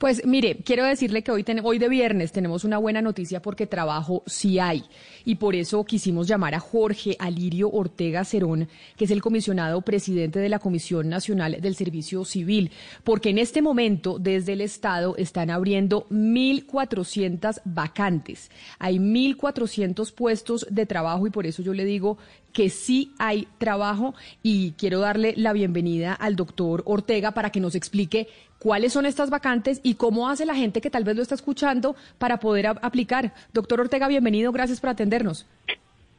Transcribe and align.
Pues 0.00 0.24
mire, 0.24 0.56
quiero 0.64 0.86
decirle 0.86 1.22
que 1.22 1.30
hoy, 1.30 1.44
hoy 1.62 1.78
de 1.78 1.90
viernes 1.90 2.32
tenemos 2.32 2.64
una 2.64 2.78
buena 2.78 3.02
noticia 3.02 3.42
porque 3.42 3.66
trabajo 3.66 4.22
sí 4.24 4.58
hay. 4.58 4.82
Y 5.26 5.34
por 5.34 5.54
eso 5.54 5.84
quisimos 5.84 6.26
llamar 6.26 6.54
a 6.54 6.58
Jorge 6.58 7.16
Alirio 7.18 7.68
Ortega 7.70 8.24
Cerón, 8.24 8.66
que 8.96 9.04
es 9.04 9.10
el 9.10 9.20
comisionado 9.20 9.82
presidente 9.82 10.38
de 10.38 10.48
la 10.48 10.58
Comisión 10.58 11.10
Nacional 11.10 11.58
del 11.60 11.74
Servicio 11.74 12.24
Civil. 12.24 12.70
Porque 13.04 13.28
en 13.28 13.36
este 13.36 13.60
momento, 13.60 14.18
desde 14.18 14.54
el 14.54 14.62
Estado, 14.62 15.16
están 15.18 15.50
abriendo 15.50 16.06
1.400 16.08 17.60
vacantes. 17.66 18.50
Hay 18.78 18.96
1.400 18.96 20.14
puestos 20.14 20.66
de 20.70 20.86
trabajo 20.86 21.26
y 21.26 21.30
por 21.30 21.44
eso 21.44 21.60
yo 21.60 21.74
le 21.74 21.84
digo 21.84 22.16
que 22.54 22.70
sí 22.70 23.12
hay 23.18 23.46
trabajo 23.58 24.14
y 24.42 24.72
quiero 24.72 25.00
darle 25.00 25.34
la 25.36 25.52
bienvenida 25.52 26.14
al 26.14 26.36
doctor 26.36 26.82
Ortega 26.86 27.32
para 27.32 27.50
que 27.50 27.60
nos 27.60 27.74
explique 27.74 28.28
cuáles 28.60 28.92
son 28.92 29.06
estas 29.06 29.30
vacantes 29.30 29.80
y 29.82 29.94
cómo 29.94 30.28
hace 30.28 30.46
la 30.46 30.54
gente 30.54 30.80
que 30.80 30.90
tal 30.90 31.02
vez 31.02 31.16
lo 31.16 31.22
está 31.22 31.34
escuchando 31.34 31.96
para 32.18 32.38
poder 32.38 32.68
aplicar. 32.68 33.32
Doctor 33.52 33.80
Ortega, 33.80 34.06
bienvenido, 34.06 34.52
gracias 34.52 34.80
por 34.80 34.90
atendernos. 34.90 35.48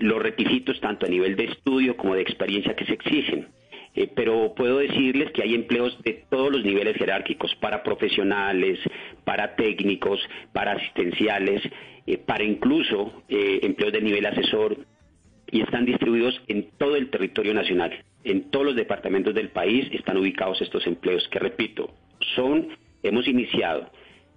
los 0.00 0.22
requisitos 0.22 0.80
tanto 0.80 1.06
a 1.06 1.08
nivel 1.08 1.36
de 1.36 1.44
estudio 1.44 1.96
como 1.96 2.14
de 2.14 2.22
experiencia 2.22 2.74
que 2.74 2.86
se 2.86 2.94
exigen. 2.94 3.48
Eh, 3.94 4.08
pero 4.14 4.54
puedo 4.56 4.78
decirles 4.78 5.30
que 5.32 5.42
hay 5.42 5.54
empleos 5.54 5.96
de 6.02 6.24
todos 6.28 6.50
los 6.50 6.64
niveles 6.64 6.96
jerárquicos, 6.96 7.54
para 7.56 7.82
profesionales, 7.82 8.78
para 9.24 9.54
técnicos, 9.54 10.20
para 10.52 10.72
asistenciales, 10.72 11.62
eh, 12.06 12.18
para 12.18 12.42
incluso 12.42 13.22
eh, 13.28 13.60
empleos 13.62 13.92
de 13.92 14.00
nivel 14.00 14.26
asesor, 14.26 14.78
y 15.50 15.60
están 15.60 15.84
distribuidos 15.84 16.40
en 16.48 16.70
todo 16.76 16.96
el 16.96 17.10
territorio 17.10 17.54
nacional. 17.54 18.04
En 18.24 18.50
todos 18.50 18.66
los 18.66 18.74
departamentos 18.74 19.34
del 19.34 19.50
país 19.50 19.86
están 19.92 20.16
ubicados 20.16 20.60
estos 20.60 20.84
empleos, 20.86 21.28
que 21.28 21.38
repito, 21.38 21.94
son, 22.34 22.68
hemos 23.04 23.28
iniciado 23.28 23.90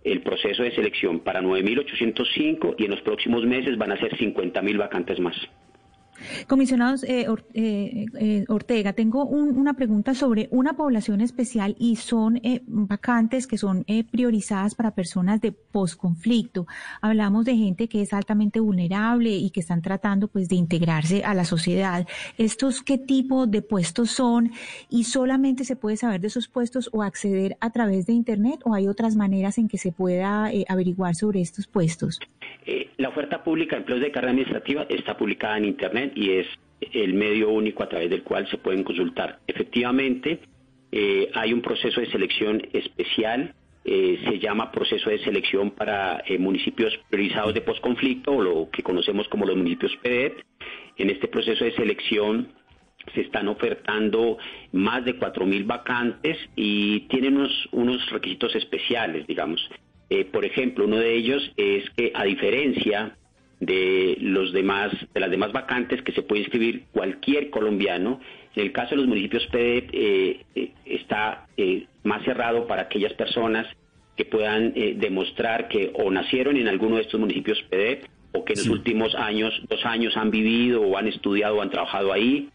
el 0.04 0.22
proceso 0.22 0.64
de 0.64 0.72
selección 0.72 1.20
para 1.20 1.42
9.805 1.42 2.76
y 2.78 2.86
en 2.86 2.92
los 2.92 3.02
próximos 3.02 3.46
meses 3.46 3.78
van 3.78 3.92
a 3.92 3.98
ser 3.98 4.16
50.000 4.18 4.78
vacantes 4.78 5.20
más. 5.20 5.36
Comisionados 6.48 7.04
eh, 7.04 7.28
eh, 7.54 8.06
eh, 8.20 8.46
Ortega, 8.48 8.94
tengo 8.94 9.26
un- 9.26 9.58
una 9.58 9.74
pregunta 9.74 10.14
sobre 10.14 10.48
una 10.52 10.74
población 10.74 11.22
especial 11.22 11.76
y 11.80 11.96
son 11.98 12.38
eh, 12.44 12.62
vacantes 12.68 13.48
que 13.48 13.58
son 13.58 13.84
eh, 13.88 14.04
priorizadas 14.04 14.76
para 14.76 14.92
personas 14.92 15.42
de 15.42 15.52
posconflicto. 15.52 16.68
Hablamos 17.02 17.46
de 17.46 17.56
gente 17.56 17.88
que 17.88 18.02
es 18.02 18.14
altamente 18.14 18.60
vulnerable 18.60 19.30
y 19.36 19.50
que 19.52 19.60
están 19.60 19.82
tratando 19.82 20.28
pues 20.28 20.50
de 20.50 20.56
integrarse 20.56 21.24
a 21.24 21.34
la 21.34 21.46
sociedad. 21.46 22.08
¿Estos 22.38 22.82
qué 22.82 22.98
tipo 22.98 23.48
de 23.48 23.62
puestos 23.62 24.12
son 24.12 24.52
y 24.90 25.04
solamente 25.06 25.64
se 25.66 25.76
puede 25.76 25.98
saber 25.98 26.22
de 26.22 26.28
esos 26.28 26.48
puestos 26.48 26.90
o 26.94 27.04
acceder 27.04 27.58
a 27.62 27.70
través 27.72 28.06
de 28.06 28.14
internet 28.14 28.60
o 28.64 28.74
hay 28.74 28.88
otras 28.88 29.16
maneras 29.16 29.58
en 29.58 29.68
que 29.68 29.78
se 29.78 29.92
pueda 29.92 30.50
averiguar 30.68 31.16
sobre 31.16 31.42
estos 31.42 31.68
puestos? 31.68 32.20
La 32.98 33.10
oferta 33.10 33.44
pública 33.44 33.76
de 33.76 33.82
empleos 33.82 34.02
de 34.02 34.12
carrera 34.12 34.32
administrativa 34.32 34.84
está 34.90 35.16
publicada 35.16 35.58
en 35.58 35.66
Internet 35.66 36.07
y 36.16 36.32
es 36.32 36.48
el 36.80 37.14
medio 37.14 37.50
único 37.50 37.84
a 37.84 37.90
través 37.90 38.10
del 38.10 38.24
cual 38.24 38.48
se 38.50 38.58
pueden 38.58 38.84
consultar. 38.84 39.40
Efectivamente, 39.48 40.40
eh, 40.92 41.30
hay 41.34 41.54
un 41.54 41.62
proceso 41.62 42.00
de 42.00 42.08
selección 42.08 42.62
especial, 42.74 43.54
eh, 43.84 44.20
se 44.28 44.40
llama 44.40 44.72
proceso 44.72 45.10
de 45.10 45.20
selección 45.20 45.72
para 45.72 46.22
eh, 46.26 46.38
municipios 46.38 46.98
priorizados 47.10 47.54
de 47.54 47.62
posconflicto 47.62 48.34
o 48.34 48.42
lo 48.42 48.70
que 48.70 48.84
conocemos 48.84 49.28
como 49.28 49.46
los 49.46 49.56
municipios 49.56 49.96
PDET. 49.98 50.44
En 50.98 51.10
este 51.10 51.28
proceso 51.28 51.64
de 51.64 51.72
selección 51.74 52.50
se 53.14 53.22
están 53.22 53.48
ofertando 53.48 54.38
más 54.74 55.06
de 55.06 55.18
4.000 55.18 55.66
vacantes 55.66 56.38
y 56.56 57.02
tienen 57.08 57.38
unos, 57.38 57.70
unos 57.72 58.10
requisitos 58.10 58.54
especiales, 58.56 59.26
digamos. 59.28 59.70
Por 60.32 60.46
ejemplo, 60.46 60.86
uno 60.86 60.98
de 60.98 61.16
ellos 61.16 61.52
es 61.58 61.90
que 61.92 62.12
a 62.14 62.24
diferencia 62.24 63.17
de 63.60 64.18
los 64.20 64.54
demás 64.54 64.92
de 65.14 65.20
las 65.20 65.32
demás 65.32 65.52
vacantes 65.52 66.02
que 66.04 66.12
se 66.12 66.22
puede 66.22 66.42
inscribir 66.42 66.86
cualquier 66.92 67.50
colombiano, 67.50 68.20
en 68.56 68.64
el 68.64 68.72
caso 68.72 68.92
de 68.92 68.98
los 68.98 69.08
municipios 69.08 69.46
PDEP 69.48 69.90
eh, 69.94 70.46
eh, 70.56 70.72
está 70.86 71.48
eh, 71.58 71.86
más 72.04 72.24
cerrado 72.24 72.68
para 72.68 72.84
aquellas 72.84 73.14
personas 73.14 73.68
que 74.18 74.26
puedan 74.26 74.74
eh, 74.76 74.96
demostrar 74.98 75.68
que 75.68 75.92
o 75.94 76.10
nacieron 76.12 76.58
en 76.58 76.68
alguno 76.68 76.96
de 76.96 77.04
estos 77.04 77.20
municipios 77.20 77.62
PDEP 77.70 78.06
o 78.34 78.44
que 78.44 78.54
en 78.54 78.60
los 78.60 78.68
últimos 78.68 79.16
años, 79.16 79.54
dos 79.70 79.86
años 79.86 80.18
han 80.18 80.32
vivido 80.32 80.82
o 80.82 80.98
han 80.98 81.08
estudiado 81.08 81.58
o 81.58 81.62
han 81.62 81.70
trabajado 81.70 82.12
ahí 82.12 82.50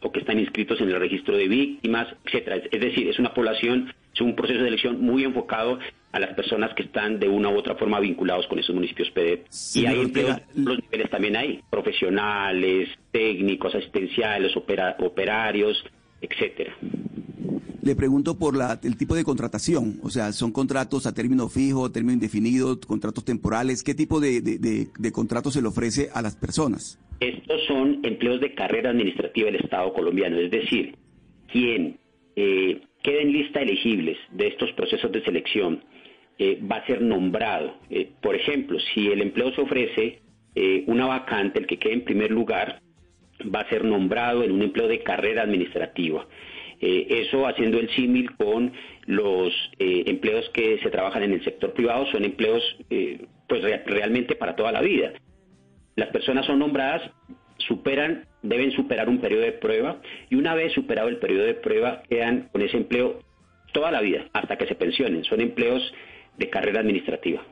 o 0.00 0.12
que 0.12 0.20
están 0.20 0.38
inscritos 0.38 0.80
en 0.80 0.88
el 0.90 1.00
registro 1.00 1.36
de 1.36 1.48
víctimas, 1.48 2.06
etcétera. 2.24 2.56
Es 2.70 2.80
decir, 2.80 3.08
es 3.08 3.18
una 3.18 3.34
población, 3.34 3.92
es 4.14 4.20
un 4.20 4.36
proceso 4.36 4.60
de 4.60 4.68
elección 4.68 5.00
muy 5.00 5.24
enfocado 5.24 5.78
a 6.12 6.18
las 6.20 6.34
personas 6.34 6.74
que 6.74 6.84
están 6.84 7.18
de 7.20 7.28
una 7.28 7.48
u 7.50 7.56
otra 7.58 7.74
forma 7.76 8.00
vinculados 8.00 8.46
con 8.46 8.58
esos 8.58 8.74
municipios 8.74 9.10
PD. 9.10 9.44
y 9.74 9.86
hay 9.86 10.00
empleos, 10.00 10.30
Ortega, 10.30 10.46
los 10.54 10.78
niveles 10.80 11.10
también 11.10 11.36
hay, 11.36 11.60
profesionales, 11.70 12.88
técnicos, 13.12 13.74
asistenciales, 13.74 14.56
opera- 14.56 14.96
operarios, 15.00 15.82
etcétera. 16.20 16.74
Le 17.82 17.94
pregunto 17.94 18.38
por 18.38 18.56
la, 18.56 18.78
el 18.82 18.96
tipo 18.96 19.14
de 19.14 19.24
contratación, 19.24 20.00
o 20.02 20.10
sea, 20.10 20.32
¿son 20.32 20.52
contratos 20.52 21.06
a 21.06 21.14
término 21.14 21.48
fijo, 21.48 21.90
término 21.90 22.14
indefinido, 22.14 22.78
contratos 22.80 23.24
temporales? 23.24 23.82
¿Qué 23.82 23.94
tipo 23.94 24.20
de, 24.20 24.40
de, 24.40 24.58
de, 24.58 24.88
de 24.98 25.12
contrato 25.12 25.50
se 25.50 25.62
le 25.62 25.68
ofrece 25.68 26.08
a 26.12 26.20
las 26.20 26.36
personas? 26.36 26.98
Estos 27.20 27.64
son 27.66 28.00
empleos 28.04 28.40
de 28.40 28.54
carrera 28.54 28.90
administrativa 28.90 29.46
del 29.50 29.60
Estado 29.62 29.92
colombiano, 29.92 30.38
es 30.38 30.50
decir, 30.50 30.96
quien 31.50 31.98
eh, 32.36 32.80
quede 33.02 33.22
en 33.22 33.32
lista 33.32 33.60
elegibles 33.62 34.18
de 34.32 34.48
estos 34.48 34.70
procesos 34.72 35.10
de 35.12 35.24
selección 35.24 35.82
eh, 36.38 36.60
va 36.70 36.76
a 36.76 36.86
ser 36.86 37.02
nombrado. 37.02 37.76
Eh, 37.90 38.10
por 38.20 38.34
ejemplo, 38.34 38.78
si 38.94 39.08
el 39.08 39.20
empleo 39.20 39.52
se 39.52 39.60
ofrece 39.60 40.20
eh, 40.60 40.82
una 40.88 41.06
vacante, 41.06 41.60
el 41.60 41.66
que 41.68 41.78
quede 41.78 41.92
en 41.92 42.04
primer 42.04 42.32
lugar 42.32 42.80
va 43.54 43.60
a 43.60 43.68
ser 43.68 43.84
nombrado 43.84 44.42
en 44.42 44.50
un 44.50 44.62
empleo 44.62 44.88
de 44.88 45.04
carrera 45.04 45.42
administrativa. 45.42 46.26
Eh, 46.80 47.06
eso 47.08 47.46
haciendo 47.46 47.78
el 47.78 47.88
símil 47.90 48.34
con 48.36 48.72
los 49.06 49.52
eh, 49.78 50.02
empleos 50.06 50.50
que 50.50 50.78
se 50.78 50.90
trabajan 50.90 51.22
en 51.22 51.34
el 51.34 51.44
sector 51.44 51.72
privado, 51.74 52.06
son 52.06 52.24
empleos 52.24 52.62
pues 53.46 53.62
realmente 53.86 54.34
para 54.34 54.56
toda 54.56 54.72
la 54.72 54.80
vida. 54.80 55.12
Las 55.94 56.08
personas 56.08 56.44
son 56.46 56.58
nombradas, 56.58 57.08
superan, 57.58 58.26
deben 58.42 58.72
superar 58.72 59.08
un 59.08 59.20
periodo 59.20 59.42
de 59.42 59.52
prueba 59.52 60.00
y 60.28 60.34
una 60.34 60.56
vez 60.56 60.72
superado 60.72 61.08
el 61.08 61.18
periodo 61.18 61.44
de 61.44 61.54
prueba 61.54 62.02
quedan 62.08 62.48
con 62.50 62.62
ese 62.62 62.76
empleo 62.76 63.20
toda 63.72 63.92
la 63.92 64.00
vida, 64.00 64.26
hasta 64.32 64.56
que 64.58 64.66
se 64.66 64.74
pensionen. 64.74 65.22
Son 65.22 65.40
empleos 65.40 65.92
de 66.38 66.50
carrera 66.50 66.80
administrativa. 66.80 67.42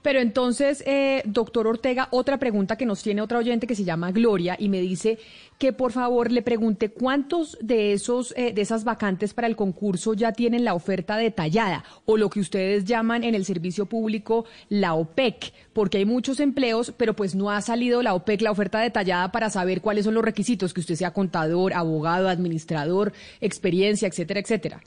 Pero 0.02 0.20
entonces, 0.20 0.84
eh, 0.88 1.22
doctor 1.26 1.68
Ortega, 1.68 2.08
otra 2.12 2.38
pregunta 2.38 2.76
que 2.76 2.86
nos 2.86 3.04
tiene 3.04 3.22
otra 3.22 3.38
oyente 3.38 3.68
que 3.68 3.76
se 3.76 3.84
llama 3.84 4.12
Gloria 4.12 4.56
y 4.58 4.68
me 4.70 4.82
dice 4.82 5.20
que 5.60 5.74
por 5.74 5.92
favor 5.92 6.32
le 6.32 6.42
pregunte 6.42 6.90
cuántos 6.90 7.58
de 7.62 7.94
esos 7.94 8.34
eh, 8.36 8.52
de 8.52 8.62
esas 8.62 8.84
vacantes 8.84 9.36
para 9.36 9.48
el 9.48 9.56
concurso 9.56 10.16
ya 10.16 10.32
tienen 10.32 10.66
la 10.66 10.74
oferta 10.74 11.18
detallada 11.18 11.84
o 12.06 12.18
lo 12.18 12.32
que 12.32 12.40
ustedes 12.40 12.86
llaman 12.86 13.24
en 13.24 13.36
el 13.36 13.46
servicio 13.46 13.86
público 13.86 14.46
la 14.70 14.96
OPEC, 14.96 15.54
porque 15.74 16.00
hay 16.00 16.06
muchos 16.06 16.40
empleos, 16.40 16.92
pero 16.98 17.16
pues 17.16 17.36
no 17.36 17.52
ha 17.52 17.62
salido 17.62 18.02
la 18.02 18.16
OPEC, 18.16 18.42
la 18.42 18.52
oferta 18.52 18.80
detallada 18.80 19.32
para 19.32 19.52
saber 19.52 19.82
cuáles 19.82 20.06
son 20.06 20.16
los 20.16 20.26
requisitos 20.26 20.74
que 20.74 20.80
usted 20.80 20.96
sea 20.96 21.12
contador, 21.12 21.74
abogado, 21.74 22.28
administrador, 22.28 23.14
experiencia, 23.40 24.08
etcétera, 24.08 24.40
etcétera. 24.40 24.82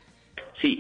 Sí, 0.61 0.79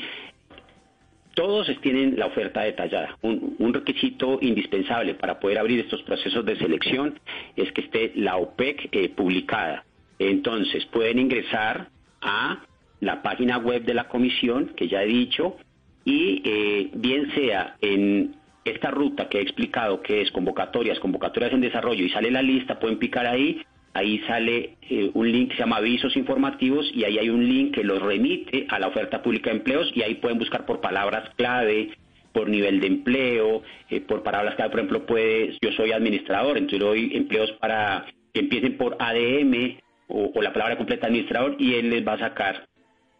todos 1.34 1.68
tienen 1.80 2.18
la 2.18 2.26
oferta 2.26 2.62
detallada. 2.62 3.16
Un, 3.22 3.74
requisito 3.74 4.38
indispensable 4.40 5.14
para 5.14 5.40
poder 5.40 5.58
abrir 5.58 5.80
estos 5.80 6.02
procesos 6.02 6.44
de 6.44 6.56
selección 6.56 7.18
es 7.56 7.70
que 7.72 7.82
esté 7.82 8.12
la 8.14 8.36
OPEC 8.36 8.88
eh, 8.92 9.08
publicada. 9.08 9.84
Entonces, 10.18 10.86
pueden 10.86 11.18
ingresar 11.18 11.88
a 12.20 12.60
la 13.00 13.22
página 13.22 13.58
web 13.58 13.84
de 13.84 13.94
la 13.94 14.08
comisión, 14.08 14.72
que 14.76 14.88
ya 14.88 15.02
he 15.02 15.06
dicho, 15.06 15.56
y 16.04 16.42
eh, 16.44 16.90
bien 16.94 17.32
sea 17.34 17.76
en 17.80 18.36
esta 18.64 18.90
ruta 18.90 19.28
que 19.28 19.38
he 19.38 19.42
explicado, 19.42 20.00
que 20.00 20.22
es 20.22 20.30
convocatorias, 20.30 20.98
convocatorias 21.00 21.52
en 21.52 21.60
desarrollo, 21.60 22.04
y 22.04 22.10
sale 22.10 22.30
la 22.30 22.42
lista, 22.42 22.78
pueden 22.78 22.98
picar 22.98 23.26
ahí 23.26 23.60
ahí 23.94 24.18
sale 24.26 24.76
eh, 24.90 25.10
un 25.14 25.30
link 25.30 25.50
que 25.50 25.56
se 25.56 25.62
llama 25.62 25.76
avisos 25.76 26.16
informativos 26.16 26.90
y 26.92 27.04
ahí 27.04 27.18
hay 27.18 27.30
un 27.30 27.48
link 27.48 27.74
que 27.74 27.84
los 27.84 28.02
remite 28.02 28.66
a 28.68 28.78
la 28.78 28.88
oferta 28.88 29.22
pública 29.22 29.50
de 29.50 29.56
empleos 29.56 29.90
y 29.94 30.02
ahí 30.02 30.16
pueden 30.16 30.38
buscar 30.38 30.66
por 30.66 30.80
palabras 30.80 31.30
clave, 31.36 31.90
por 32.32 32.48
nivel 32.48 32.80
de 32.80 32.88
empleo, 32.88 33.62
eh, 33.88 34.00
por 34.00 34.24
palabras 34.24 34.56
clave, 34.56 34.70
por 34.70 34.80
ejemplo, 34.80 35.06
puede, 35.06 35.56
yo 35.62 35.72
soy 35.72 35.92
administrador, 35.92 36.58
entonces 36.58 36.80
doy 36.80 37.12
empleos 37.14 37.52
para 37.52 38.06
que 38.32 38.40
empiecen 38.40 38.76
por 38.76 38.96
ADM 38.98 39.78
o, 40.08 40.42
la 40.42 40.52
palabra 40.52 40.76
completa 40.76 41.06
administrador 41.06 41.56
y 41.58 41.74
él 41.74 41.90
les 41.90 42.06
va 42.06 42.14
a 42.14 42.18
sacar 42.18 42.66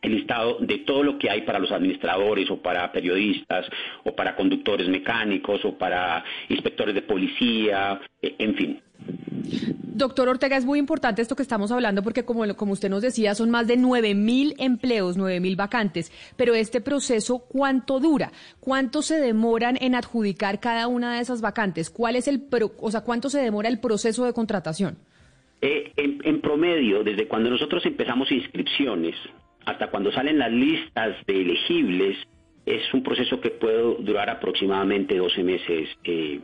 el 0.02 0.16
listado 0.16 0.58
de 0.60 0.78
todo 0.78 1.02
lo 1.02 1.18
que 1.18 1.30
hay 1.30 1.42
para 1.42 1.58
los 1.58 1.72
administradores 1.72 2.50
o 2.50 2.60
para 2.60 2.92
periodistas 2.92 3.66
o 4.02 4.14
para 4.14 4.36
conductores 4.36 4.88
mecánicos 4.88 5.64
o 5.64 5.78
para 5.78 6.22
inspectores 6.48 6.94
de 6.94 7.02
policía, 7.02 8.00
eh, 8.20 8.34
en 8.38 8.54
fin. 8.54 8.80
Doctor 9.94 10.28
Ortega, 10.28 10.56
es 10.56 10.64
muy 10.64 10.78
importante 10.78 11.22
esto 11.22 11.36
que 11.36 11.42
estamos 11.42 11.70
hablando 11.70 12.02
porque, 12.02 12.24
como, 12.24 12.52
como 12.56 12.72
usted 12.72 12.90
nos 12.90 13.02
decía, 13.02 13.34
son 13.34 13.50
más 13.50 13.66
de 13.66 13.76
nueve 13.76 14.14
mil 14.14 14.54
empleos, 14.58 15.16
nueve 15.16 15.40
mil 15.40 15.56
vacantes. 15.56 16.10
Pero 16.36 16.54
este 16.54 16.80
proceso, 16.80 17.38
¿cuánto 17.48 18.00
dura? 18.00 18.32
¿Cuánto 18.60 19.02
se 19.02 19.20
demoran 19.20 19.78
en 19.80 19.94
adjudicar 19.94 20.60
cada 20.60 20.88
una 20.88 21.14
de 21.14 21.22
esas 21.22 21.40
vacantes? 21.40 21.90
¿Cuál 21.90 22.16
es 22.16 22.28
el, 22.28 22.42
o 22.80 22.90
sea, 22.90 23.02
cuánto 23.02 23.30
se 23.30 23.40
demora 23.40 23.68
el 23.68 23.78
proceso 23.78 24.24
de 24.24 24.32
contratación? 24.32 24.96
Eh, 25.60 25.92
en, 25.96 26.40
promedio, 26.40 27.02
desde 27.02 27.26
cuando 27.26 27.48
nosotros 27.48 27.86
empezamos 27.86 28.30
inscripciones 28.30 29.14
hasta 29.64 29.90
cuando 29.90 30.12
salen 30.12 30.38
las 30.38 30.52
listas 30.52 31.16
de 31.26 31.40
elegibles, 31.40 32.18
es 32.66 32.82
un 32.92 33.02
proceso 33.02 33.40
que 33.40 33.50
puede 33.50 33.96
durar 34.00 34.28
aproximadamente 34.28 35.16
12 35.16 35.42
meses. 35.42 35.88
Eh, 36.04 36.40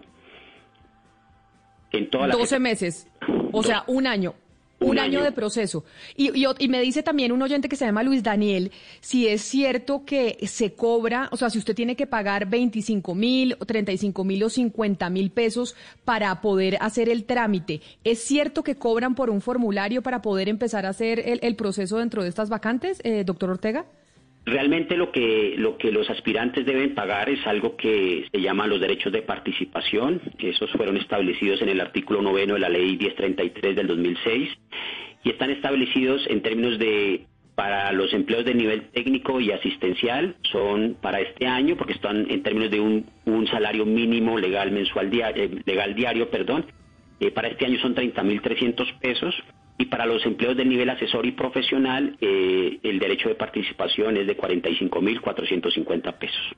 en 1.93 2.11
toda 2.11 2.29
12 2.29 2.59
meses, 2.59 3.07
o 3.53 3.63
sea, 3.63 3.85
un 3.87 4.07
año. 4.07 4.35
Un, 4.83 4.99
año. 4.99 5.23
de 5.23 5.31
proceso. 5.31 5.85
Y, 6.17 6.31
y, 6.35 6.69
me 6.69 6.81
dice 6.81 7.03
también 7.03 7.33
un 7.33 7.43
oyente 7.43 7.69
que 7.69 7.77
se 7.77 7.85
llama 7.85 8.03
Luis 8.03 8.23
Daniel, 8.23 8.73
si 9.01 9.29
es 9.29 9.43
cierto 9.43 10.07
que 10.07 10.39
se 10.47 10.73
cobra, 10.73 11.29
o 11.33 11.37
sea, 11.37 11.51
si 11.51 11.59
usted 11.59 11.75
tiene 11.75 11.97
que 11.97 12.07
pagar 12.07 12.49
25 12.49 13.15
mil, 13.15 13.59
35 13.59 14.25
mil 14.25 14.43
o 14.43 14.49
50 14.49 15.11
mil 15.11 15.31
pesos 15.33 15.77
para 16.07 16.41
poder 16.41 16.79
hacer 16.81 17.11
el 17.11 17.25
trámite, 17.25 17.83
¿es 18.05 18.21
cierto 18.25 18.63
que 18.63 18.77
cobran 18.77 19.15
por 19.15 19.29
un 19.29 19.43
formulario 19.43 20.01
para 20.01 20.23
poder 20.23 20.49
empezar 20.49 20.87
a 20.87 20.91
hacer 20.91 21.23
el, 21.27 21.57
proceso 21.57 21.99
dentro 21.99 22.23
de 22.23 22.31
estas 22.31 22.49
vacantes, 22.49 23.01
eh, 23.05 23.25
doctor 23.25 23.51
Ortega? 23.51 23.85
Realmente 24.47 24.97
lo 24.97 25.13
que, 25.13 25.55
lo 25.59 25.77
que 25.77 25.93
los 25.93 26.09
aspirantes 26.09 26.65
deben 26.65 26.95
pagar 26.95 27.29
es 27.29 27.47
algo 27.47 27.77
que 27.77 28.27
se 28.33 28.41
llama 28.41 28.67
los 28.67 28.81
derechos 28.81 29.13
de 29.13 29.23
participación. 29.23 30.21
Esos 30.39 30.71
fueron 30.73 30.97
establecidos 30.97 31.61
en 31.63 31.69
el 31.69 31.81
artículo 31.81 32.23
noveno 32.23 32.55
de 32.55 32.61
la 32.61 32.69
ley 32.69 32.97
1033 32.97 33.77
del 33.77 33.87
2006 33.87 34.49
y 35.25 35.31
están 35.31 35.51
establecidos 35.51 36.27
en 36.29 36.41
términos 36.41 36.79
de 36.79 37.27
para 37.55 37.93
los 37.93 38.15
empleos 38.15 38.47
de 38.47 38.55
nivel 38.55 38.89
técnico 38.91 39.39
y 39.39 39.53
asistencial 39.53 40.35
son 40.51 40.97
para 40.99 41.21
este 41.21 41.47
año 41.47 41.77
porque 41.77 41.93
están 41.93 42.31
en 42.31 42.43
términos 42.43 42.71
de 42.71 42.81
un, 42.81 43.05
un 43.27 43.47
salario 43.49 43.85
mínimo 43.85 44.39
legal 44.39 44.73
mensual 44.73 45.11
diario, 45.11 45.45
eh, 45.45 45.51
legal 45.67 45.95
diario, 45.95 46.31
perdón. 46.31 46.65
Eh, 47.21 47.31
para 47.31 47.49
este 47.49 47.67
año 47.67 47.79
son 47.81 47.95
30.300 47.95 48.99
pesos 48.99 49.35
y 49.81 49.87
para 49.87 50.05
los 50.05 50.25
empleos 50.27 50.59
del 50.59 50.69
nivel 50.69 50.91
asesor 50.91 51.25
y 51.25 51.33
profesional, 51.33 52.15
eh, 52.21 52.79
el 52.83 52.99
derecho 52.99 53.31
de 53.31 53.35
participación 53.35 54.19
es 54.19 54.27
de 54.27 54.37
45.450 54.37 56.19
pesos. 56.19 56.53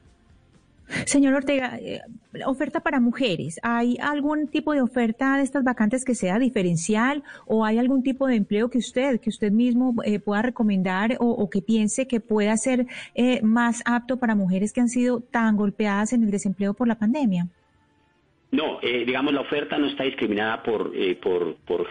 Señor 1.07 1.35
Ortega, 1.35 1.79
eh, 1.79 2.01
oferta 2.45 2.81
para 2.81 2.99
mujeres. 2.99 3.61
¿Hay 3.63 3.97
algún 4.03 4.49
tipo 4.49 4.73
de 4.73 4.83
oferta 4.83 5.37
de 5.37 5.45
estas 5.45 5.63
vacantes 5.63 6.05
que 6.05 6.17
sea 6.17 6.41
diferencial 6.41 7.23
o 7.47 7.65
hay 7.65 7.79
algún 7.79 8.03
tipo 8.03 8.27
de 8.27 8.35
empleo 8.35 8.69
que 8.71 8.79
usted, 8.79 9.21
que 9.21 9.31
usted 9.31 9.53
mismo 9.53 9.95
eh, 10.05 10.19
pueda 10.19 10.43
recomendar 10.43 11.17
o, 11.21 11.49
que 11.49 11.63
piense 11.63 12.09
que 12.09 12.19
pueda 12.19 12.57
ser 12.57 12.87
más 13.43 13.83
apto 13.85 14.19
para 14.19 14.35
mujeres 14.35 14.73
que 14.73 14.81
han 14.81 14.89
sido 14.89 15.21
tan 15.21 15.57
golpeadas 15.57 16.13
en 16.13 16.25
el 16.25 16.33
desempleo 16.33 16.75
por 16.75 16.89
la 16.89 16.99
pandemia? 16.99 17.47
No, 18.51 18.81
digamos 18.81 19.33
la 19.33 19.43
oferta 19.43 19.79
no 19.79 19.87
está 19.87 20.03
discriminada 20.03 20.63
por, 20.63 20.93
por, 21.23 21.55
por 21.65 21.87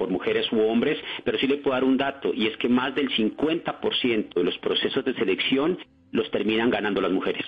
por 0.00 0.08
mujeres 0.08 0.50
u 0.50 0.58
hombres, 0.62 0.96
pero 1.24 1.38
sí 1.38 1.46
le 1.46 1.58
puedo 1.58 1.74
dar 1.74 1.84
un 1.84 1.98
dato, 1.98 2.32
y 2.32 2.46
es 2.46 2.56
que 2.56 2.70
más 2.70 2.94
del 2.94 3.10
50% 3.10 4.34
de 4.34 4.44
los 4.44 4.56
procesos 4.56 5.04
de 5.04 5.12
selección 5.12 5.76
los 6.10 6.30
terminan 6.30 6.70
ganando 6.70 7.02
las 7.02 7.12
mujeres. 7.12 7.44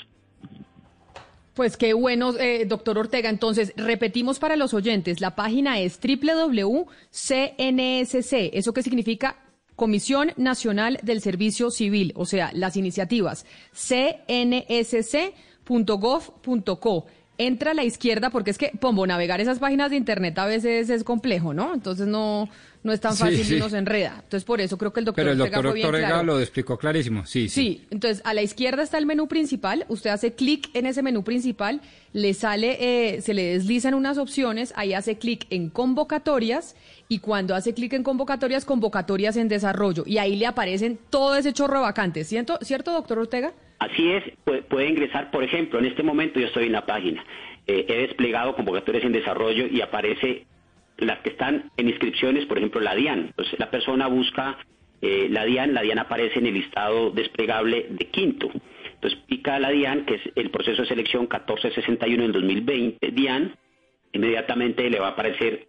Pues 1.55 1.79
qué 1.79 1.95
bueno, 1.95 2.37
eh, 2.39 2.67
doctor 2.67 2.99
Ortega. 2.99 3.31
Entonces, 3.31 3.73
repetimos 3.79 4.39
para 4.39 4.57
los 4.57 4.75
oyentes, 4.75 5.23
la 5.23 5.35
página 5.35 5.81
es 5.81 5.99
www.cnsc. 5.99 6.93
¿Eso 8.53 8.75
qué 8.75 8.83
significa? 8.83 9.39
Comisión 9.75 10.33
Nacional 10.37 10.99
del 11.03 11.23
Servicio 11.23 11.71
Civil, 11.71 12.13
o 12.17 12.27
sea, 12.27 12.51
las 12.53 12.77
iniciativas 12.77 13.47
cnsc.gov.co 13.73 15.07
entra 17.39 17.73
a 17.73 17.75
la 17.75 17.85
izquierda 17.85 18.31
porque 18.31 18.51
es 18.51 18.59
que, 18.59 18.73
Pombo, 18.79 19.07
navegar 19.07 19.41
esas 19.41 19.59
páginas 19.59 19.91
de 19.91 19.97
internet 19.97 20.39
a 20.39 20.47
veces 20.47 20.91
es 20.91 21.05
complejo, 21.05 21.55
¿no? 21.55 21.75
Entonces 21.75 22.07
no, 22.07 22.49
no 22.83 22.93
es 22.93 23.01
tan 23.01 23.17
fácil 23.17 23.57
y 23.57 23.59
nos 23.59 23.73
enreda. 23.73 24.17
Entonces 24.17 24.45
por 24.45 24.61
eso 24.61 24.77
creo 24.77 24.93
que 24.93 25.01
el 25.01 25.07
doctor 25.07 25.25
Pero 25.25 25.33
el 25.33 25.39
doctor 25.39 25.67
Ortega 25.67 26.23
lo 26.23 26.41
explicó 26.41 26.77
clarísimo, 26.77 27.25
sí, 27.27 27.49
sí. 27.49 27.63
Sí, 27.63 27.87
entonces 27.91 28.23
a 28.25 28.35
la 28.35 28.43
izquierda 28.43 28.83
está 28.83 28.99
el 28.99 29.07
menú 29.07 29.29
principal, 29.29 29.87
usted 29.89 30.11
hace 30.11 30.35
clic 30.35 30.69
en 30.75 30.87
ese 30.87 31.03
menú 31.03 31.25
principal, 31.25 31.81
le 32.13 32.35
sale, 32.35 32.77
eh, 32.81 33.21
se 33.23 33.35
le 33.35 33.55
deslizan 33.55 33.95
unas 33.95 34.19
opciones, 34.19 34.73
ahí 34.77 34.93
hace 34.93 35.17
clic 35.17 35.47
en 35.51 35.71
convocatorias 35.71 36.77
y 37.09 37.19
cuando 37.21 37.55
hace 37.55 37.73
clic 37.73 37.93
en 37.95 38.03
convocatorias, 38.03 38.65
convocatorias 38.65 39.37
en 39.37 39.49
desarrollo 39.49 40.05
y 40.07 40.19
ahí 40.19 40.37
le 40.37 40.47
aparecen 40.47 40.99
todo 41.11 41.37
ese 41.37 41.53
chorro 41.53 41.77
de 41.77 41.83
vacantes, 41.83 42.29
¿cierto, 42.29 42.59
¿cierto 42.63 42.93
doctor 42.93 43.19
Ortega? 43.19 43.53
Así 43.83 44.13
es, 44.13 44.23
puede, 44.45 44.89
ingresar, 44.89 45.33
por 45.33 45.43
ejemplo, 45.43 45.81
en 45.81 45.87
este 45.87 46.05
momento 46.05 46.39
yo 46.39 46.47
estoy 46.47 46.67
en 46.67 46.73
la 46.73 46.87
página, 46.87 47.25
eh, 47.67 47.85
he 47.89 48.07
desplegado 48.07 48.55
convocatorias 48.55 49.05
en 49.05 49.11
desarrollo 49.11 49.67
y 49.67 49.81
aparece 49.81 50.47
las 50.99 51.19
que 51.19 51.31
están 51.31 51.69
en 51.77 51.89
inscripciones, 51.89 52.47
por 52.47 52.59
ejemplo, 52.59 52.81
la 52.81 52.95
DIAN. 52.95 53.27
Entonces 53.31 53.59
la 53.59 53.73
persona 53.73 54.07
busca 54.07 54.57
eh, 55.01 55.27
la 55.29 55.45
DIAN, 55.45 55.75
la 55.75 55.83
DIAN 55.83 55.99
aparece 55.99 56.39
en 56.39 56.47
el 56.47 56.55
listado 56.55 57.11
desplegable 57.11 57.89
de 57.91 58.07
quinto. 58.07 58.53
Entonces 58.95 59.19
pica 59.27 59.59
la 59.59 59.71
DIAN, 59.71 60.05
que 60.05 60.15
es 60.15 60.23
el 60.37 60.51
proceso 60.51 60.83
de 60.83 60.89
selección 60.89 61.23
1461 61.23 62.23
del 62.23 62.33
2020, 62.33 63.11
DIAN, 63.11 63.57
inmediatamente 64.13 64.89
le 64.91 65.01
va 65.01 65.09
a 65.09 65.11
aparecer 65.11 65.67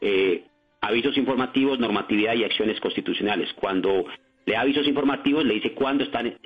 eh, 0.00 0.44
avisos 0.80 1.16
informativos, 1.16 1.80
normatividad 1.80 2.36
y 2.36 2.44
acciones 2.44 2.78
constitucionales. 2.78 3.52
Cuando 3.54 4.04
le 4.46 4.52
da 4.52 4.60
avisos 4.60 4.86
informativos, 4.86 5.44
le 5.44 5.54
dice 5.54 5.72
cuándo 5.72 6.04
están 6.04 6.38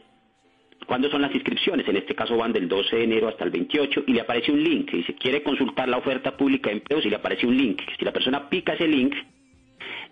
cuándo 0.87 1.11
son 1.11 1.23
las 1.23 1.35
inscripciones, 1.35 1.87
en 1.89 1.97
este 1.97 2.15
caso 2.15 2.37
van 2.37 2.53
del 2.53 2.69
12 2.69 2.97
de 2.97 3.05
enero 3.05 3.29
hasta 3.29 3.45
el 3.45 3.51
28 3.51 4.05
y 4.07 4.13
le 4.13 4.21
aparece 4.21 4.53
un 4.53 4.63
link, 4.63 4.91
dice 4.91 5.15
quiere 5.15 5.43
consultar 5.43 5.89
la 5.89 5.99
oferta 5.99 6.37
pública 6.37 6.71
de 6.71 6.77
empleos 6.77 7.05
y 7.05 7.11
le 7.11 7.17
aparece 7.17 7.47
un 7.47 7.57
link. 7.57 7.81
Si 7.99 8.05
la 8.05 8.13
persona 8.13 8.49
pica 8.49 8.75
ese 8.75 8.89
link, 8.89 9.15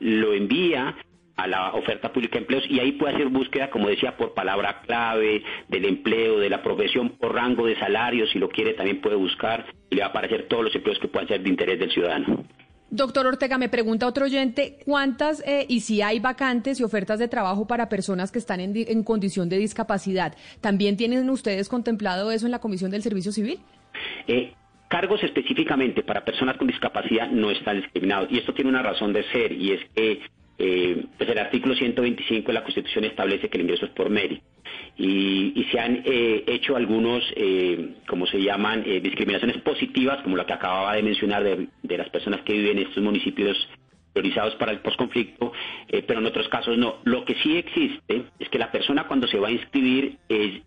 lo 0.01 0.33
envía 0.33 0.97
a 1.37 1.47
la 1.47 1.73
oferta 1.73 2.13
pública 2.13 2.35
de 2.35 2.41
empleos 2.41 2.65
y 2.69 2.81
ahí 2.81 2.93
puede 2.93 3.15
hacer 3.15 3.29
búsqueda, 3.29 3.71
como 3.71 3.89
decía, 3.89 4.17
por 4.17 4.35
palabra 4.35 4.83
clave 4.83 5.43
del 5.69 5.85
empleo, 5.87 6.39
de 6.39 6.51
la 6.51 6.63
profesión, 6.63 7.11
por 7.11 7.35
rango 7.35 7.67
de 7.67 7.79
salario, 7.79 8.27
si 8.27 8.39
lo 8.39 8.49
quiere 8.49 8.75
también 8.75 9.01
puede 9.01 9.17
buscar 9.17 9.67
y 9.89 9.95
le 9.95 10.03
va 10.03 10.09
a 10.09 10.11
aparecer 10.11 10.49
todos 10.49 10.65
los 10.65 10.75
empleos 10.75 10.99
que 10.99 11.09
puedan 11.09 11.29
ser 11.29 11.41
de 11.43 11.49
interés 11.49 11.79
del 11.79 11.91
ciudadano. 11.91 12.45
Doctor 12.91 13.25
Ortega, 13.27 13.57
me 13.57 13.69
pregunta 13.69 14.09
otro 14.09 14.25
oyente, 14.25 14.79
¿cuántas 14.85 15.47
eh, 15.47 15.65
y 15.69 15.81
si 15.81 16.03
hay 16.03 16.19
vacantes 16.19 16.81
y 16.81 16.83
ofertas 16.83 17.21
de 17.21 17.29
trabajo 17.29 17.67
para 17.69 17.89
personas 17.89 18.33
que 18.33 18.41
están 18.41 18.59
en, 18.59 19.05
condición 19.05 19.49
de 19.49 19.59
discapacidad? 19.59 20.35
¿También 20.61 20.97
tienen 20.97 21.31
ustedes 21.31 21.69
contemplado 21.69 22.33
eso 22.33 22.47
en 22.47 22.53
la 22.53 22.59
Comisión 22.59 22.91
del 22.91 23.03
Servicio 23.03 23.31
Civil? 23.31 23.61
Eh, 24.27 24.55
cargos 24.89 25.23
específicamente 25.23 26.03
para 26.03 26.25
personas 26.25 26.57
con 26.57 26.67
discapacidad 26.67 27.31
no 27.31 27.53
están 27.53 27.81
discriminados 27.81 28.29
y 28.33 28.39
esto 28.39 28.53
tiene 28.55 28.71
una 28.71 28.83
razón 28.83 29.13
de 29.13 29.23
ser 29.31 29.53
y 29.53 29.73
es 29.73 29.81
que 29.95 30.21
pues 31.17 31.31
el 31.31 31.39
artículo 31.39 31.75
125 31.75 32.49
de 32.49 32.53
la 32.53 32.63
Constitución 32.63 33.05
establece 33.05 33.49
que 33.49 33.57
el 33.57 33.65
ingreso 33.65 33.87
es 33.87 33.93
por 33.93 34.11
mérito. 34.11 34.43
Y, 34.97 35.67
se 35.71 35.79
han 35.79 36.03
eh, 36.05 36.45
hecho 36.47 36.77
algunos, 36.77 37.23
eh, 37.37 37.95
como 38.07 38.27
se 38.27 38.43
llaman, 38.43 38.83
eh, 38.85 39.01
discriminaciones 39.01 39.59
positivas, 39.63 40.21
como 40.23 40.37
la 40.37 40.45
que 40.45 40.53
acababa 40.53 40.95
de 40.95 41.03
mencionar 41.03 41.45
de, 41.45 41.69
de, 41.83 41.99
las 41.99 42.11
personas 42.11 42.43
que 42.43 42.53
viven 42.53 42.79
en 42.79 42.89
estos 42.89 43.03
municipios 43.03 43.57
priorizados 44.13 44.55
para 44.57 44.73
el 44.73 44.81
posconflicto, 44.81 45.53
eh, 45.89 46.03
pero 46.07 46.21
en 46.21 46.27
otros 46.27 46.49
casos 46.49 46.77
no. 46.77 46.97
Lo 47.05 47.25
que 47.25 47.35
sí 47.43 47.57
existe 47.57 48.25
es 48.39 48.49
que 48.49 48.59
la 48.59 48.71
persona 48.71 49.07
cuando 49.07 49.27
se 49.27 49.39
va 49.39 49.49
a 49.49 49.53
inscribir, 49.53 50.19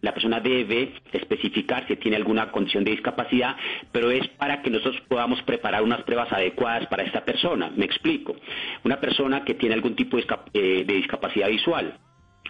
la 0.02 0.14
persona 0.14 0.40
debe 0.40 0.94
especificar 1.12 1.88
si 1.88 1.96
tiene 1.98 2.18
alguna 2.18 2.52
condición 2.52 2.84
de 2.84 2.92
discapacidad, 2.92 3.56
pero 3.92 4.12
es 4.12 4.28
para 4.30 4.62
que 4.62 4.70
nosotros 4.70 5.02
podamos 5.08 5.42
preparar 5.44 5.84
unas 5.84 6.04
pruebas 6.04 6.32
adecuadas 6.32 6.88
para 6.88 7.04
esta 7.04 7.24
persona. 7.26 7.72
Me 7.76 7.86
explico. 7.86 8.36
Una 8.84 9.00
persona 9.00 9.44
que 9.44 9.54
tiene 9.56 9.76
algún 9.76 9.96
tipo 9.96 10.18
de 10.18 10.84
discapacidad 10.86 11.50
visual, 11.50 11.98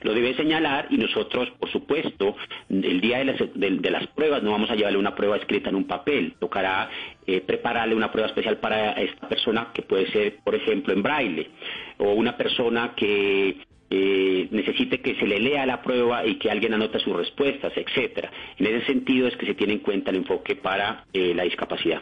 lo 0.02 0.14
debe 0.14 0.36
señalar 0.36 0.88
y 0.90 0.98
nosotros, 0.98 1.50
por 1.60 1.70
supuesto, 1.72 2.36
el 2.70 3.00
día 3.00 3.20
de 3.20 3.26
las, 3.26 3.38
de, 3.54 3.92
las 3.92 4.08
pruebas 4.08 4.44
no 4.44 4.52
vamos 4.52 4.70
a 4.70 4.76
llevarle 4.76 4.98
una 4.98 5.16
prueba 5.16 5.38
escrita 5.38 5.70
en 5.70 5.76
un 5.76 5.86
papel, 5.86 6.36
tocará 6.40 6.90
eh, 7.26 7.42
prepararle 7.42 7.96
una 7.96 8.12
prueba 8.12 8.28
especial 8.28 8.58
para 8.58 8.94
esta 8.94 9.30
persona 9.30 9.70
que 9.74 9.84
puede 9.84 10.12
ser, 10.12 10.38
por 10.44 10.56
ejemplo, 10.56 10.94
en 10.94 11.04
braille, 11.04 11.50
o 11.98 12.14
una 12.14 12.36
persona 12.36 12.94
que 12.96 13.58
eh, 13.90 14.48
necesite 14.50 15.02
que 15.02 15.16
se 15.16 15.28
le 15.28 15.40
lea 15.40 15.66
la 15.66 15.82
prueba 15.82 16.26
y 16.26 16.36
que 16.36 16.50
alguien 16.50 16.74
anote 16.74 17.00
sus 17.00 17.16
respuestas, 17.16 17.72
etcétera. 17.76 18.32
En 18.58 18.66
ese 18.66 18.86
sentido 18.88 19.28
es 19.28 19.38
que 19.38 19.46
se 19.46 19.54
tiene 19.54 19.74
en 19.74 19.80
cuenta 19.80 20.10
el 20.10 20.18
enfoque 20.18 20.56
para 20.56 21.06
eh, 21.14 21.34
la 21.36 21.44
discapacidad. 21.44 22.02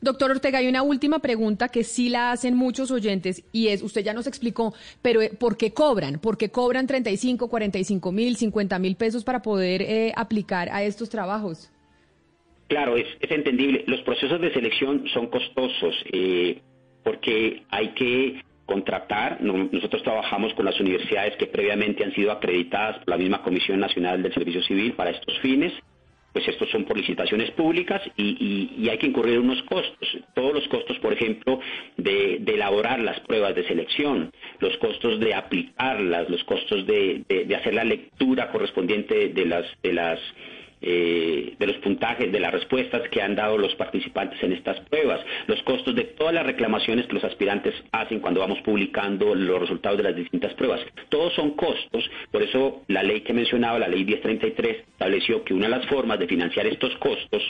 Doctor 0.00 0.30
Ortega, 0.30 0.58
hay 0.58 0.68
una 0.68 0.82
última 0.82 1.20
pregunta 1.20 1.68
que 1.68 1.84
sí 1.84 2.08
la 2.08 2.32
hacen 2.32 2.56
muchos 2.56 2.90
oyentes 2.90 3.44
y 3.52 3.68
es, 3.68 3.82
usted 3.82 4.02
ya 4.02 4.12
nos 4.12 4.26
explicó, 4.26 4.74
pero 5.02 5.22
eh, 5.22 5.30
¿por 5.38 5.56
qué 5.56 5.72
cobran? 5.72 6.18
¿Por 6.18 6.36
qué 6.36 6.50
cobran 6.50 6.86
35, 6.86 7.48
45 7.48 8.12
mil, 8.12 8.36
50 8.36 8.78
mil 8.78 8.96
pesos 8.96 9.24
para 9.24 9.42
poder 9.42 9.82
eh, 9.82 10.12
aplicar 10.16 10.68
a 10.70 10.82
estos 10.82 11.08
trabajos? 11.08 11.70
Claro, 12.68 12.96
es, 12.96 13.06
entendible. 13.20 13.84
Los 13.86 14.00
procesos 14.00 14.40
de 14.40 14.52
selección 14.52 15.06
son 15.12 15.28
costosos 15.28 15.94
eh, 16.12 16.60
porque 17.02 17.62
hay 17.70 17.88
que 17.94 18.42
contratar. 18.66 19.42
Nosotros 19.42 20.02
trabajamos 20.02 20.54
con 20.54 20.64
las 20.64 20.80
universidades 20.80 21.36
que 21.36 21.46
previamente 21.46 22.02
han 22.02 22.14
sido 22.14 22.32
acreditadas 22.32 22.98
por 22.98 23.10
la 23.10 23.18
misma 23.18 23.42
Comisión 23.42 23.78
Nacional 23.78 24.22
del 24.22 24.32
Servicio 24.32 24.62
Civil 24.62 24.94
para 24.94 25.10
estos 25.10 25.38
fines 25.40 25.72
pues 26.34 26.48
estos 26.48 26.68
son 26.70 26.84
por 26.84 26.96
licitaciones 26.98 27.52
públicas 27.52 28.02
y, 28.16 28.88
hay 28.90 28.98
que 28.98 29.06
incurrir 29.06 29.38
unos 29.38 29.62
costos. 29.62 30.18
Todos 30.34 30.52
los 30.52 30.68
costos, 30.68 30.98
por 30.98 31.12
ejemplo, 31.12 31.60
de, 31.96 32.42
elaborar 32.44 33.00
las 33.00 33.20
pruebas 33.20 33.54
de 33.54 33.66
selección, 33.66 34.32
los 34.58 34.76
costos 34.78 35.20
de 35.20 35.32
aplicarlas, 35.32 36.28
los 36.28 36.42
costos 36.44 36.86
de, 36.86 37.22
de 37.28 37.56
hacer 37.56 37.74
la 37.74 37.84
lectura 37.84 38.50
correspondiente 38.50 39.28
de 39.28 39.46
las, 39.46 39.64
de 39.82 39.92
las 39.92 40.18
eh, 40.86 41.54
de 41.58 41.66
los 41.66 41.76
puntajes, 41.76 42.30
de 42.30 42.40
las 42.40 42.52
respuestas 42.52 43.08
que 43.08 43.22
han 43.22 43.34
dado 43.34 43.56
los 43.56 43.74
participantes 43.76 44.42
en 44.42 44.52
estas 44.52 44.78
pruebas, 44.80 45.18
los 45.46 45.62
costos 45.62 45.94
de 45.94 46.04
todas 46.04 46.34
las 46.34 46.44
reclamaciones 46.44 47.06
que 47.06 47.14
los 47.14 47.24
aspirantes 47.24 47.74
hacen 47.90 48.20
cuando 48.20 48.40
vamos 48.40 48.58
publicando 48.60 49.34
los 49.34 49.60
resultados 49.60 49.96
de 49.96 50.04
las 50.04 50.14
distintas 50.14 50.52
pruebas. 50.52 50.82
Todos 51.08 51.32
son 51.32 51.52
costos, 51.52 52.04
por 52.30 52.42
eso 52.42 52.82
la 52.88 53.02
ley 53.02 53.22
que 53.22 53.32
mencionaba, 53.32 53.78
la 53.78 53.88
ley 53.88 54.04
1033, 54.04 54.76
estableció 54.90 55.42
que 55.42 55.54
una 55.54 55.68
de 55.68 55.78
las 55.78 55.86
formas 55.86 56.18
de 56.18 56.26
financiar 56.26 56.66
estos 56.66 56.94
costos 56.96 57.42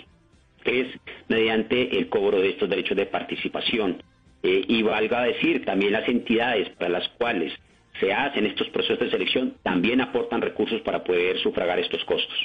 es 0.65 0.87
mediante 1.27 1.99
el 1.99 2.09
cobro 2.09 2.39
de 2.39 2.51
estos 2.51 2.71
derechos 2.71 2.97
de 2.97 3.07
participación. 3.07 4.01
Eh, 4.45 4.65
y 4.69 4.83
valga 4.83 5.25
decir, 5.25 5.65
también 5.65 5.93
las 5.93 6.09
entidades 6.09 6.69
para 6.71 6.91
las 6.91 7.09
cuales 7.19 7.53
se 7.99 8.13
hacen 8.13 8.47
estos 8.47 8.69
procesos 8.69 9.01
de 9.01 9.11
selección 9.11 9.57
también 9.65 10.01
aportan 10.01 10.41
recursos 10.41 10.81
para 10.83 11.03
poder 11.03 11.39
sufragar 11.41 11.81
estos 11.81 12.05
costos. 12.05 12.39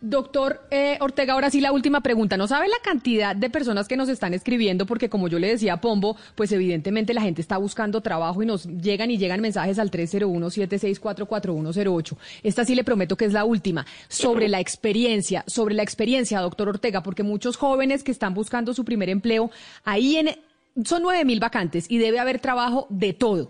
Doctor 0.00 0.60
eh, 0.70 0.96
Ortega, 1.00 1.32
ahora 1.32 1.50
sí 1.50 1.60
la 1.60 1.72
última 1.72 2.02
pregunta. 2.02 2.36
¿No 2.36 2.46
sabe 2.46 2.68
la 2.68 2.78
cantidad 2.82 3.34
de 3.34 3.50
personas 3.50 3.88
que 3.88 3.96
nos 3.96 4.08
están 4.08 4.32
escribiendo? 4.32 4.86
Porque 4.86 5.08
como 5.08 5.26
yo 5.26 5.40
le 5.40 5.48
decía 5.48 5.72
a 5.74 5.80
Pombo, 5.80 6.16
pues 6.36 6.52
evidentemente 6.52 7.14
la 7.14 7.22
gente 7.22 7.40
está 7.40 7.56
buscando 7.56 8.00
trabajo 8.00 8.40
y 8.42 8.46
nos 8.46 8.66
llegan 8.66 9.10
y 9.10 9.18
llegan 9.18 9.40
mensajes 9.40 9.80
al 9.80 9.90
301-764-4108. 9.90 12.16
Esta 12.44 12.64
sí 12.64 12.76
le 12.76 12.84
prometo 12.84 13.16
que 13.16 13.24
es 13.24 13.32
la 13.32 13.44
última. 13.44 13.86
Sobre 14.08 14.48
la 14.48 14.60
experiencia, 14.60 15.42
sobre 15.48 15.74
la 15.74 15.82
experiencia, 15.82 16.40
doctor 16.40 16.68
Ortega, 16.68 17.02
porque 17.02 17.24
muchos 17.24 17.56
jóvenes 17.56 18.04
que 18.04 18.12
están 18.12 18.34
buscando 18.34 18.74
su 18.74 18.84
primer 18.84 19.08
empleo, 19.08 19.50
ahí 19.84 20.16
en, 20.16 20.36
son 20.84 21.02
nueve 21.02 21.24
mil 21.24 21.40
vacantes 21.40 21.86
y 21.88 21.98
debe 21.98 22.20
haber 22.20 22.38
trabajo 22.38 22.86
de 22.88 23.14
todo. 23.14 23.48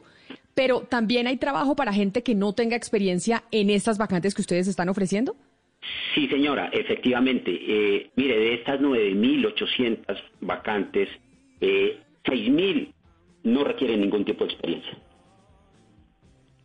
Pero 0.54 0.80
también 0.80 1.26
hay 1.26 1.36
trabajo 1.36 1.76
para 1.76 1.92
gente 1.92 2.22
que 2.22 2.34
no 2.34 2.54
tenga 2.54 2.74
experiencia 2.74 3.44
en 3.50 3.68
estas 3.68 3.98
vacantes 3.98 4.34
que 4.34 4.40
ustedes 4.40 4.66
están 4.66 4.88
ofreciendo. 4.88 5.36
Sí, 6.14 6.26
señora, 6.28 6.70
efectivamente. 6.72 7.50
Eh, 7.50 8.10
mire, 8.16 8.38
de 8.38 8.54
estas 8.54 8.80
9.800 8.80 10.16
vacantes, 10.40 11.08
eh, 11.60 11.98
6.000 12.24 12.92
no 13.44 13.64
requieren 13.64 14.00
ningún 14.00 14.24
tipo 14.24 14.44
de 14.44 14.52
experiencia. 14.52 14.98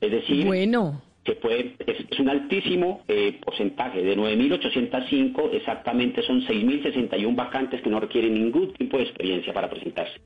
Es 0.02 0.12
decir, 0.12 0.46
bueno. 0.46 1.02
se 1.26 1.36
puede, 1.36 1.76
es, 1.86 2.20
un 2.20 2.30
altísimo 2.30 3.04
eh, 3.08 3.40
porcentaje. 3.44 4.02
De 4.04 4.18
9.805, 4.18 5.50
exactamente 5.54 6.22
son 6.24 6.42
6.061 6.42 7.36
vacantes 7.36 7.82
que 7.82 7.90
no 7.90 8.00
requieren 8.00 8.34
ningún 8.34 8.74
tipo 8.74 8.98
de 8.98 9.04
experiencia 9.04 9.54
para 9.54 9.70
presentarse. 9.70 10.20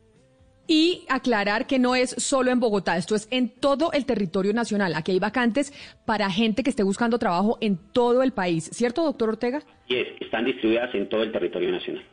Y 0.67 1.05
aclarar 1.07 1.65
que 1.65 1.79
no 1.79 1.95
es 1.95 2.09
solo 2.17 2.51
en 2.51 2.59
Bogotá, 2.59 2.97
esto 2.97 3.15
es 3.15 3.27
en 3.31 3.50
todo 3.50 3.91
el 3.93 4.05
territorio 4.05 4.53
nacional. 4.53 4.93
Aquí 4.95 5.13
hay 5.13 5.19
vacantes 5.19 5.74
para 6.05 6.29
gente 6.29 6.62
que 6.62 6.69
esté 6.69 6.83
buscando 6.83 7.17
trabajo 7.17 7.57
en 7.62 7.77
todo 7.77 8.21
el 8.21 8.33
país, 8.33 8.69
¿cierto, 8.74 9.03
doctor 9.03 9.29
Ortega? 9.29 9.62
Sí, 9.88 10.03
están 10.19 10.45
distribuidas 10.45 10.93
en 10.93 11.07
todo 11.07 11.24
el 11.24 11.31
territorio 11.31 11.71
nacional 11.71 12.03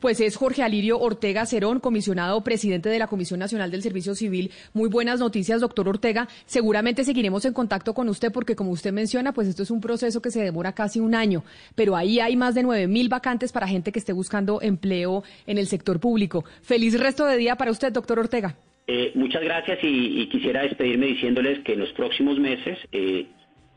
pues 0.00 0.20
es 0.20 0.36
Jorge 0.36 0.62
Alirio 0.62 0.98
Ortega 0.98 1.46
Cerón, 1.46 1.80
comisionado 1.80 2.42
presidente 2.42 2.88
de 2.88 2.98
la 2.98 3.06
Comisión 3.06 3.38
Nacional 3.40 3.70
del 3.70 3.82
Servicio 3.82 4.14
Civil. 4.14 4.50
Muy 4.72 4.88
buenas 4.88 5.20
noticias, 5.20 5.60
doctor 5.60 5.88
Ortega. 5.88 6.28
Seguramente 6.46 7.04
seguiremos 7.04 7.44
en 7.44 7.52
contacto 7.52 7.94
con 7.94 8.08
usted 8.08 8.32
porque, 8.32 8.56
como 8.56 8.70
usted 8.70 8.92
menciona, 8.92 9.32
pues 9.32 9.48
esto 9.48 9.62
es 9.62 9.70
un 9.70 9.80
proceso 9.80 10.20
que 10.22 10.30
se 10.30 10.42
demora 10.42 10.72
casi 10.72 11.00
un 11.00 11.14
año, 11.14 11.44
pero 11.74 11.96
ahí 11.96 12.20
hay 12.20 12.36
más 12.36 12.54
de 12.54 12.62
nueve 12.62 12.86
mil 12.86 13.08
vacantes 13.08 13.52
para 13.52 13.68
gente 13.68 13.92
que 13.92 13.98
esté 13.98 14.12
buscando 14.12 14.60
empleo 14.62 15.22
en 15.46 15.58
el 15.58 15.66
sector 15.66 16.00
público. 16.00 16.44
Feliz 16.62 16.98
resto 16.98 17.26
de 17.26 17.36
día 17.36 17.56
para 17.56 17.70
usted, 17.70 17.92
doctor 17.92 18.18
Ortega. 18.18 18.56
Eh, 18.86 19.12
muchas 19.14 19.42
gracias 19.42 19.78
y, 19.82 20.26
quisiera 20.28 20.62
despedirme 20.62 21.06
diciéndoles 21.06 21.60
que 21.60 21.74
en 21.74 21.80
los 21.80 21.92
próximos 21.92 22.40
meses 22.40 22.76
eh, 22.90 23.26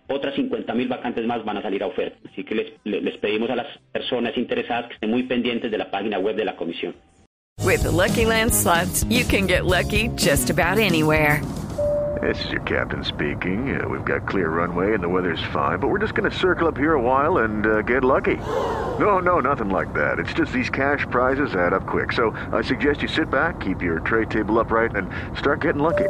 otras 0.08 0.36
50.000 0.36 0.88
vacantes 0.88 1.26
más 1.26 1.44
van 1.44 1.58
a 1.58 1.62
salir 1.62 1.84
a 1.84 1.88
oferta. 1.88 2.18
Así 2.30 2.44
que 2.44 2.56
les, 2.56 2.74
les 2.84 3.18
pedimos 3.18 3.50
a 3.50 3.56
las 3.56 3.68
personas 3.92 4.38
interesadas 4.38 4.88
que 4.88 4.94
estén 4.96 5.12
muy 5.12 5.24
pendientes 5.24 5.72
de 5.72 5.78
la 5.78 5.90
página 5.90 6.20
web 6.20 6.36
de 6.36 6.46
la 6.46 6.56
comisión. 6.56 6.96
With 7.62 7.84
the 7.84 7.92
Lucky 7.92 8.26
Land 8.26 8.54
slots, 8.54 9.06
you 9.10 9.24
can 9.26 9.48
get 9.48 9.66
lucky 9.66 10.10
just 10.16 10.50
about 10.50 10.80
anywhere. 10.80 11.42
This 12.22 12.46
is 12.46 12.52
your 12.52 12.62
captain 12.62 13.04
speaking. 13.04 13.76
Uh, 13.76 13.88
we've 13.90 14.06
got 14.06 14.28
clear 14.28 14.50
runway 14.50 14.94
and 14.94 15.04
the 15.04 15.10
weather's 15.10 15.44
fine, 15.52 15.80
but 15.80 15.90
we're 15.90 16.00
just 16.00 16.14
going 16.14 16.30
to 16.30 16.38
circle 16.38 16.68
up 16.68 16.78
here 16.78 16.94
a 16.94 17.02
while 17.02 17.40
and 17.40 17.66
uh, 17.66 17.82
get 17.82 18.04
lucky. 18.04 18.38
No, 19.00 19.20
no, 19.20 19.40
nothing 19.40 19.70
like 19.70 19.94
that. 19.94 20.20
It's 20.20 20.34
just 20.34 20.54
these 20.54 20.70
cash 20.70 21.06
prizes 21.10 21.56
add 21.56 21.74
up 21.74 21.88
quick. 21.88 22.12
So 22.12 22.32
I 22.52 22.62
suggest 22.62 23.02
you 23.02 23.08
sit 23.08 23.32
back, 23.32 23.62
keep 23.62 23.82
your 23.82 24.00
tray 24.00 24.26
table 24.26 24.60
upright, 24.60 24.96
and 24.96 25.10
start 25.38 25.62
getting 25.62 25.82
lucky. 25.82 26.10